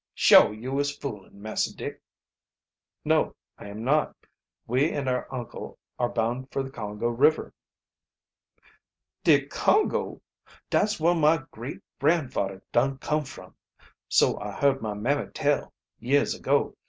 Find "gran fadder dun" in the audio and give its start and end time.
11.99-12.97